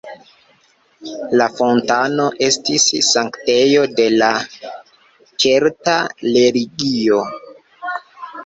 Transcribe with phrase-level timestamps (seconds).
[1.41, 4.31] La fontano estis sanktejo de la
[5.45, 7.25] kelta religio.